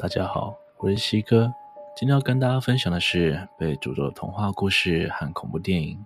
[0.00, 1.52] 大家好，我是西哥。
[1.96, 5.96] 今天要跟大家分享的是被诅咒的童话故事和恐怖电影《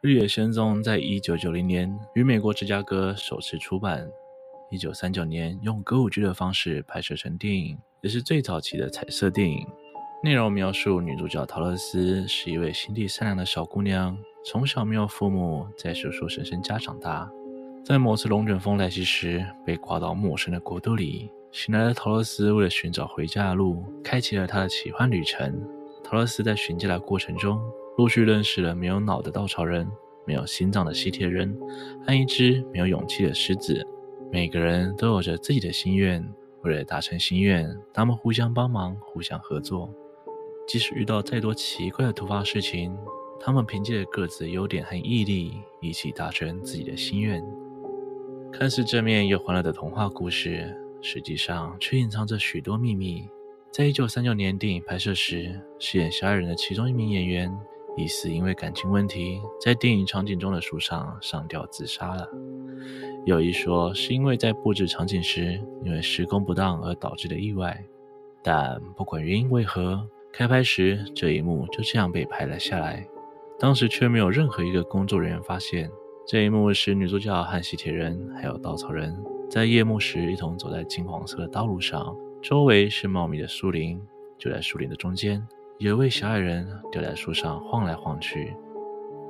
[0.00, 0.80] 绿野仙踪》。
[0.82, 4.04] 在一九九零年于美国芝加哥首次出版，
[4.68, 9.64] 一九三九年用歌舞剧的方式拍摄成电影，也是最早期的彩色电影。
[10.24, 17.30] 内容描述女主角桃乐丝是一位心地善良的小姑娘，从小没有父母，在叔叔婶婶家长大。
[17.84, 21.30] 在某次龙卷风来袭时，被刮到陌生的国度里。
[21.56, 25.58] 醒来的桃乐丝为了寻找回家的路，开启了她的奇幻旅程。
[26.04, 27.58] 桃乐丝在寻家的过程中，
[27.96, 29.90] 陆续认识了没有脑的稻草人、
[30.26, 31.58] 没有心脏的吸铁人
[32.06, 33.82] 和一只没有勇气的狮子。
[34.30, 36.22] 每个人都有着自己的心愿，
[36.60, 39.90] 为了达成心愿，他们互相帮忙，互相合作。
[40.68, 42.94] 即使遇到再多奇怪的突发事情，
[43.40, 47.42] 他们凭借着各自的优点和毅力，一起达成自己的心愿。
[48.52, 50.76] 看似正面又欢乐的童话故事，
[51.08, 53.28] 实际上却隐藏着许多秘密。
[53.70, 57.56] 在一九三九年电影拍摄时，饰演小矮人的其中一名演员，
[57.96, 62.28] 疑似因为感情问题，在电影场景中的树上上吊自杀了。
[63.24, 67.80] 有一说是因为在布置场景时，因为施工不当而导致的意外。
[68.42, 73.06] 但不管原因为何，开拍时这一幕就这样被拍了下来。
[73.60, 75.88] 当时却没有任何一个工作人员发现。
[76.28, 79.16] 这一幕是女主角和吸铁人还有稻草人
[79.48, 84.02] 在夜幕时一同走在金黄色的道路上，周围是茂密的树林。
[84.36, 85.40] 就在树林的中间，
[85.78, 88.52] 有一位小矮人吊在树上晃来晃去。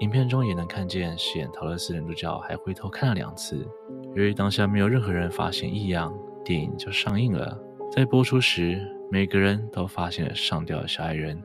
[0.01, 3.69] 影片中也能看见饰演桃乐丝的女主角还回头看了两次。
[4.15, 7.59] 由于当下没有任何人发现异样，电影就上映了。
[7.93, 8.81] 在播出时，
[9.11, 11.43] 每个人都发现了上吊的小矮人，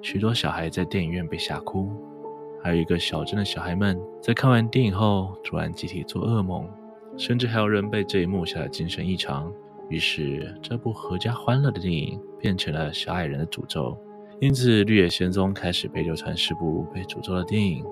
[0.00, 1.92] 许多小孩在电影院被吓哭。
[2.64, 6.66] 还有一个小镇的小孩们在看完电影后，突然集体做噩梦，
[7.14, 9.52] 甚至还有人被这一幕吓得精神异常。
[9.90, 13.94] 于是，这部合家欢乐的电影变成了小矮人的诅咒。
[14.40, 17.84] 因此，《绿野仙踪》开始被流传是部被诅咒的电影。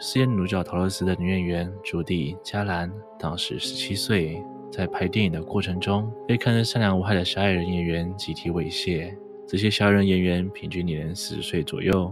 [0.00, 9.14] 饰演女主角桃乐丝的女演员朱蒂·加兰当时十七岁，在拍电影的过程中，被看着善良无害的小矮人演员集体猥亵。
[9.46, 12.10] 这些小矮人演员平均年龄四十岁左右。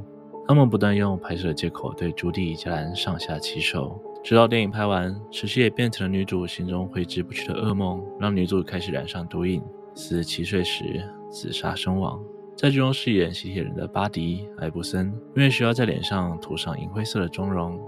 [0.48, 9.62] 他们不断用拍摄的借口对朱蒂·加兰上下其手，直到电影拍完，此时也变成了女主心中挥之不去的噩梦，让女主开始染上毒瘾，
[9.94, 12.18] 四十七岁时自杀身亡。
[12.56, 17.78] 在剧中饰演吸铁人的巴迪·艾布森，因为需要在脸上涂上银灰色的妆容，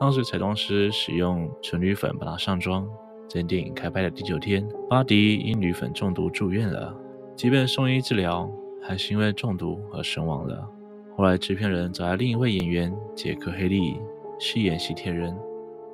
[0.00, 2.88] 当时彩妆师使用纯铝粉帮他上妆。
[3.28, 6.96] 在电影开拍的第九天，巴迪因铝粉中毒住院了，
[7.36, 8.50] 即便送医治疗，
[8.82, 10.66] 还是因为中毒而身亡了。
[11.16, 13.98] 后来，制片人找来另一位演员杰克·黑利
[14.38, 15.34] 饰演吸铁人，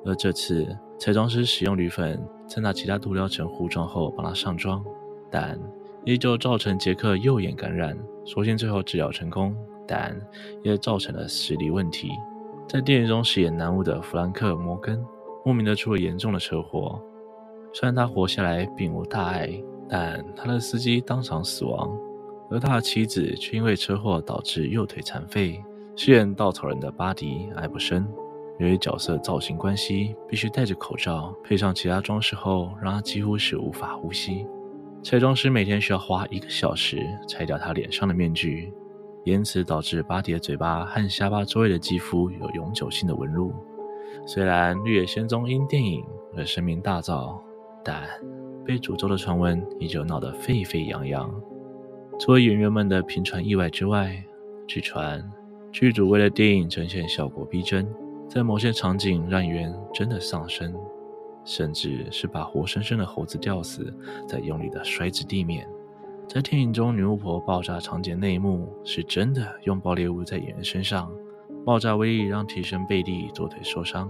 [0.03, 0.67] 而这次
[0.99, 4.83] 彩妆师使用铝粉，在拿其他涂料层糊状后帮他上妆，
[5.31, 5.57] 但
[6.03, 7.97] 依旧造成杰克右眼感染。
[8.25, 9.55] 所幸最后治疗成功，
[9.87, 10.13] 但
[10.61, 12.09] 也造成了视力问题。
[12.67, 15.01] 在电影中饰演男巫的弗兰克·摩根
[15.45, 17.01] 莫名的出了严重的车祸，
[17.73, 19.49] 虽然他活下来并无大碍，
[19.87, 21.97] 但他的司机当场死亡。
[22.53, 25.59] 而他的妻子却因为车祸导致右腿残废。
[25.95, 28.07] 饰演稻草人的巴迪·艾伯森，
[28.59, 34.45] 由于角色造型关系，必须戴着口罩，配上其他装饰后，让他几乎是无法呼吸。
[35.03, 36.97] 彩妆师每天需要花一个小时
[37.27, 38.71] 拆掉他脸上的面具，
[39.23, 43.51] 因此导致巴迪的嘴巴和下巴周围的肌肤有永久性的纹路。
[44.25, 46.05] 虽然《绿野仙踪》因电影
[46.37, 47.39] 而声名大噪，
[47.83, 48.07] 但
[48.63, 51.29] 被诅咒的传闻依旧闹得沸沸扬扬。
[52.25, 54.23] 除了演员们的频传意外之外，
[54.65, 55.29] 据传
[55.73, 57.85] 剧组为了电影呈现效果逼真，
[58.29, 60.73] 在某些场景让演员真的丧生，
[61.43, 63.93] 甚至是把活生生的猴子吊死，
[64.25, 65.67] 再用力的摔至地面。
[66.25, 71.11] 在电影中女巫婆爆炸场景那一幕，是真的用爆裂物在演员身上，
[71.65, 74.09] 爆炸威力让替身贝蒂左腿受伤。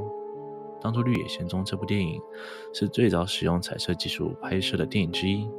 [0.79, 2.21] 当初《绿野仙踪》这部电影
[2.75, 5.49] 是最早使用彩色技术拍摄的电影之一。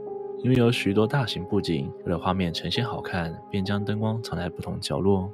[0.44, 5.33] 因为有许多大型布景，为了画面呈现好看，便将灯光藏在不同角落，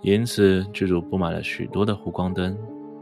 [0.00, 2.58] 因此剧组布满了许多的弧光灯，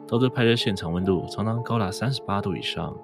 [0.06, 2.94] 导致拍摄现场温度常常高达三十八度以上，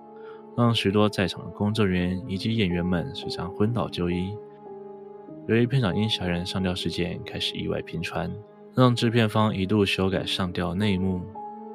[0.58, 4.36] 让许多在场的工作人员以及演员们时常昏倒就医。
[5.48, 8.30] 由于片场因小人上吊事件开始意外频传，
[8.74, 11.22] 让制片方一度修改上吊内幕，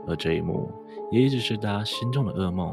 [0.05, 0.71] 而这一幕
[1.11, 2.71] 也一直是大家心中的噩梦。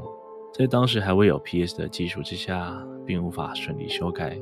[0.53, 4.39] 在当时还未有 PS 的技术之下，并无法顺利修改，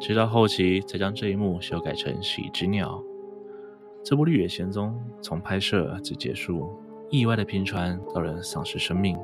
[0.00, 3.02] 直到后期才将这一幕修改成是一只鸟。
[4.02, 6.70] 这部《绿野仙踪》从拍摄至结束，
[7.10, 9.18] 意外的频传到人丧失生命，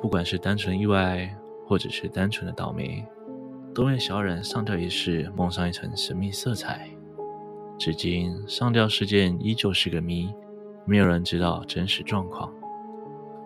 [0.00, 1.28] 不管是单纯意外，
[1.66, 3.04] 或者是单纯的倒霉，
[3.74, 6.88] 都为小人上吊一事蒙上一层神秘色彩。
[7.78, 10.32] 至今，上吊事件依旧是个谜，
[10.86, 12.50] 没有人知道真实状况。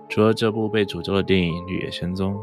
[0.08, 2.34] 除了这部被诅咒的电影《绿野仙踪》，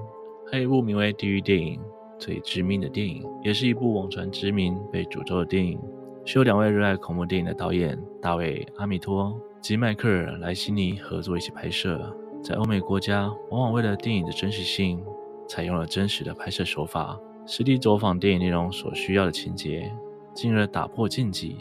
[0.52, 1.80] 还有一部名为《地狱电影》
[2.20, 5.80] 最致命的电影，也是一部网传知名被诅咒的电影，
[6.26, 12.16] 是由两位热爱恐怖电影的导演大卫·阿米托及迈克尔·莱西尼合作一起拍摄。
[12.44, 15.04] 在欧美国家，往往为了电影的真实性，
[15.48, 19.92] 采用了真实的拍摄手法，实地走访电影内容所需要的情节，
[20.34, 21.58] 进而打破禁忌。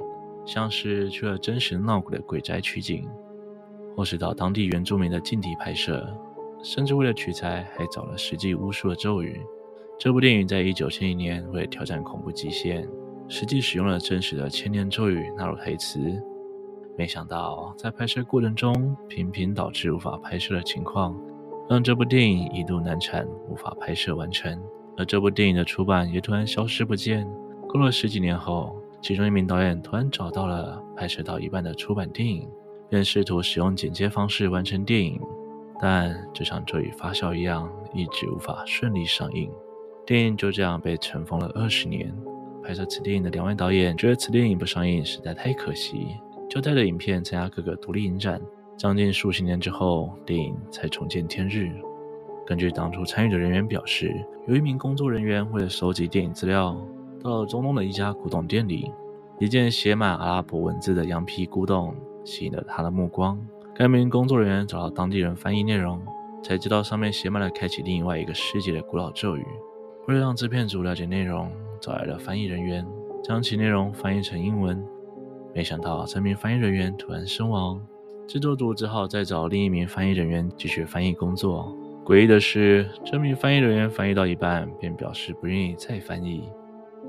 [0.47, 3.07] 像是去了真实闹鬼的鬼宅取景，
[3.97, 6.07] 或是到当地原住民的禁地拍摄，
[6.63, 9.41] 甚至为了取材还找了实际巫术的咒语。
[9.99, 12.89] 这部电影在一九七一年为挑战恐怖极限，
[13.29, 16.01] 实际使用了真实的千年咒语纳入台词。
[16.99, 21.19] 没想到在拍摄过程中频频导致无法拍摄的情况，
[21.69, 24.61] 让这部电影一度难产，无法拍摄完成。
[24.97, 27.27] 而这部电影的出版也突然消失不见。
[27.69, 32.47] 过了十几年后，其中一名导演突然找到了拍摄到一半的出版电影，
[32.91, 35.19] 便试图使用剪接方式完成电影，
[35.81, 39.49] 但就像咒语发酵一样，一直无法顺利上映。
[40.05, 42.13] 电影就这样被尘封了二十年。
[42.63, 46.09] 拍摄此电影的两位导演觉得此电影不上映实在太可惜，
[46.51, 48.41] 就带着影片参加各个独立影展。
[48.77, 51.71] 将近数十年之后，电影才重见天日。
[52.47, 54.13] 根据当初参与的人员表示，
[54.49, 56.77] 有一名工作人员为了收集电影资料。
[57.23, 58.91] 到了中东的一家古董店里，
[59.39, 63.39] 一件写满阿拉伯文字的羊皮古董吸引了他的目光。
[63.75, 66.01] 该名工作人员找到当地人翻译内容，
[66.43, 69.47] 才知道上面写满了开启另外一个世界的古老咒语。
[70.09, 71.51] 为了让制片组了解内容，
[71.81, 72.87] 找来了翻译人员，
[73.23, 74.85] 将其内容翻译成英文。
[75.55, 77.81] 没想到这名翻译人员突然身亡，
[78.27, 81.77] 制作组只好再找另一名翻译人员继续翻译工作。
[82.05, 86.49] 诡异的是，这名翻译人员翻译到一半便表示不愿意再翻译。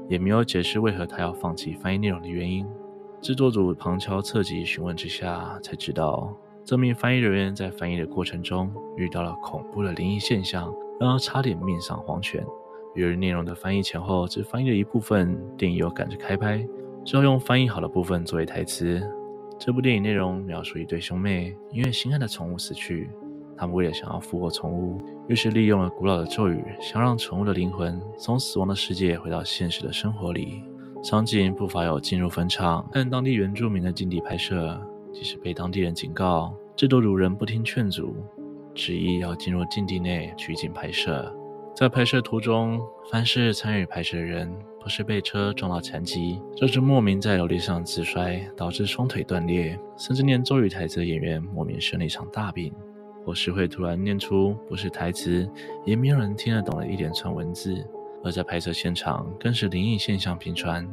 [0.08, 2.66] 也没有解释为何他要放弃翻译内容的原因。
[3.22, 6.36] 制作组旁敲侧击询问之下，才知道
[6.66, 12.44] 这名翻译人员在翻译的过程中遇到了恐怖的灵异现象，让他差点命丧黄泉。
[12.96, 16.68] 由于内容的翻译前后只翻译了一部分，电影又赶着开拍，
[17.06, 19.00] 只好用翻译好的部分作为台词。
[19.60, 23.12] 这部电影内容描述一对兄妹因为心爱的宠物死去。
[23.56, 24.98] 他们为了想要复活宠物，
[25.28, 30.64] 于是利用了古老的咒语，想让宠物的灵魂从死亡的世界回到现实的生活里。
[31.04, 34.80] 场景不乏有进入坟场，和当地原住民的禁地拍摄。
[35.12, 38.16] 即使被当地人警告，制作组人不听劝阻，
[38.74, 41.36] 执意要进入禁地内取景拍摄。
[41.76, 52.74] 在拍摄途中，凡是参与拍摄的人，不是被车撞到残疾，就是莫名在楼梯上自摔，导致双腿断裂，甚至念咒语台词的演员莫名生了一场大病。
[53.24, 55.48] 或是会突然念出不是台词，
[55.86, 57.86] 也没有人听得懂的一连串文字，
[58.24, 60.88] 而在拍摄现场更是灵异现象频传，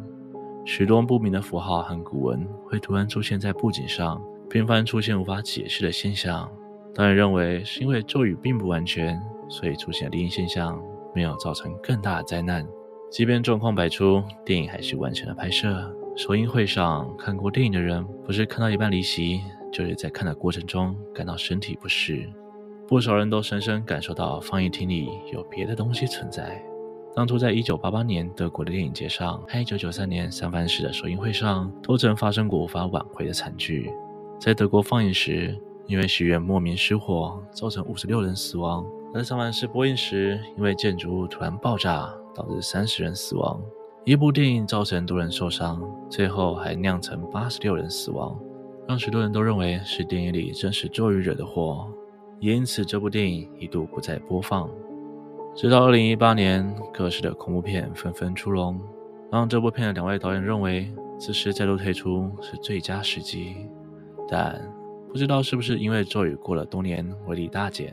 [0.65, 6.51] 许多不明的符号和古文会突然出现在布景上，频繁出现无法解释的现象。
[6.95, 10.83] 导演认为是因为咒语并不完全，所以出现灵异现象，
[11.15, 12.67] 没有造成更大的灾难。
[13.11, 15.95] 即便状况百出，电影还是完成了拍摄。
[16.17, 19.41] 首映会上看过电影的人，不是看到一半离席。
[19.71, 22.27] 就是在看的过程中感到身体不适，
[22.87, 26.65] 不少人都深深感受到放映厅里有别的东西存在。
[27.19, 33.91] 当初在一九八八年德国的电影节上，和一九九三年三藩市的首映会上，都曾发生过无法挽回的惨剧。
[34.39, 43.61] 在德国放映时，因为戏院莫名失火，造成五十六人死亡；而在三藩市播映时，因为建筑物突然爆炸，导致三十人死亡。
[44.05, 48.39] 一部电影造成多人受伤，最后还酿成八十六人死亡。
[48.87, 51.93] 让许多人都认为是电影里真实咒语惹的祸，
[52.39, 54.71] 也因此这部电影一度不再播放。
[55.59, 58.81] 直到二零一八年，各式的恐怖片纷纷出笼，
[59.29, 60.89] 让这部片的两位导演认为
[61.19, 63.57] 此时再度推出是最佳时机。
[64.29, 64.57] 但
[65.09, 67.93] 不知道是不是因为咒语过了多年威力大减，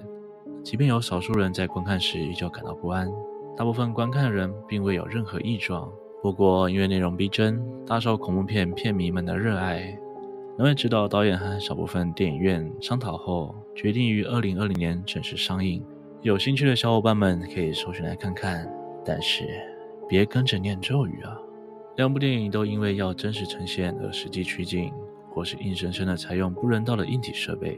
[0.63, 3.12] 即便有少数人在观看时依旧感到不安，
[3.57, 5.91] 大部分观看的人并未有任何异状。
[6.22, 9.98] 不过因为内容逼真，大受恐怖片片迷们的热爱。
[10.60, 15.84] 两位指导导演和少部分电影院商讨后，决定于二零二零年正式上映。
[16.25, 18.67] 有兴趣的小伙伴们可以搜寻来看看，
[19.05, 19.46] 但是
[20.10, 21.38] 别跟着念咒语啊！
[21.98, 24.91] 两部电影都因为要真实呈现而实际取景，
[25.29, 27.77] 或是硬生生的采用不人道的硬体设备，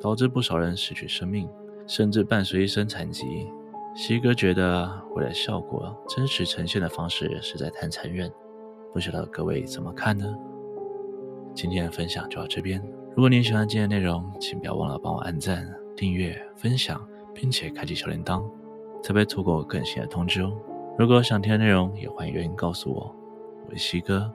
[0.00, 1.48] 导致不少人失去生命，
[1.88, 3.24] 甚至伴随一身残疾。
[3.96, 8.30] 西哥觉得为了效果，真实呈现的方式实在太残忍，
[8.94, 10.32] 不晓得各位怎么看呢？
[11.52, 12.80] 今天的分享就到这边。
[13.16, 17.04] 如果您喜欢今天的内容，请不要忘了帮我按赞、订阅、分享，
[17.40, 18.42] 并且开启小铃铛，
[19.00, 20.52] 才不会错过更新的通知哦。
[20.98, 23.14] 如果想听的内容，也欢迎留言告诉我。
[23.68, 24.28] 我是西哥，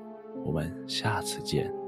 [0.46, 1.83] 我们下次见。